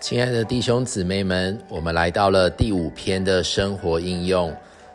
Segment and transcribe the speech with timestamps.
[0.00, 4.54] 亲爱的弟兄姊妹们，我们来到了第五篇的生活应用。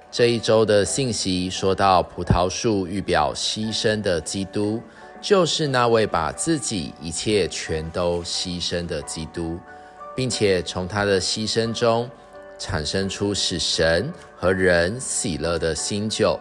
[0.09, 4.81] 这一周的信息说到，葡萄树预表牺牲的基督，
[5.21, 9.59] 就是那位把自己一切全都牺牲的基督，
[10.15, 12.09] 并且从他的牺牲中
[12.57, 16.39] 产生出使神和人喜乐的新酒。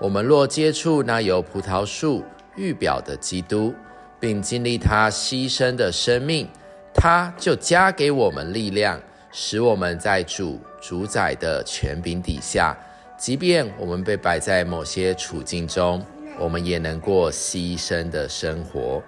[0.00, 2.22] 我们若接触那由葡萄树
[2.54, 3.74] 预表的基督，
[4.20, 6.48] 并经历他牺牲的生命。
[6.94, 8.98] 他就加给我们力量，
[9.32, 12.74] 使我们在主主宰的权柄底下，
[13.18, 16.02] 即便我们被摆在某些处境中，
[16.38, 19.02] 我们也能过牺牲的生活。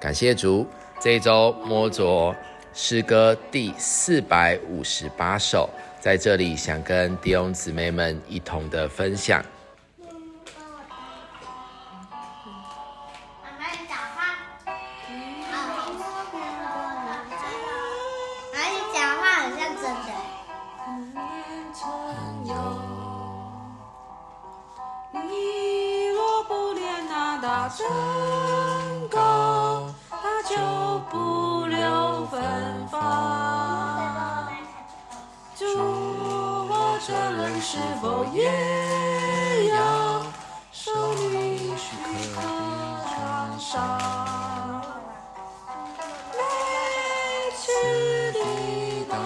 [0.00, 0.66] 感谢主，
[1.00, 2.34] 这一周摸着
[2.72, 5.68] 诗歌第四百五十八首，
[6.00, 9.44] 在这里想跟弟兄姊妹们一同的分享。
[27.74, 27.86] 身
[29.08, 30.56] 高，他就
[31.10, 33.00] 不留芬芳。
[35.56, 35.64] 主，
[36.68, 40.22] 我这人是否也要
[40.70, 41.96] 受你许
[42.34, 42.42] 可的
[43.08, 44.82] 创伤？
[46.36, 46.40] 每
[47.56, 47.62] 次
[48.32, 48.38] 的
[49.08, 49.16] 打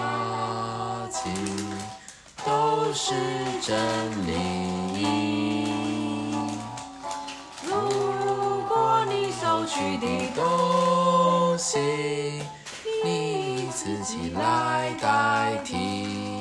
[2.87, 3.15] 都是
[3.61, 3.77] 真
[4.29, 5.67] 理。
[7.65, 7.73] 如
[8.69, 10.07] 果你失去的
[10.37, 11.81] 东西，
[13.05, 16.36] 你自己来代替。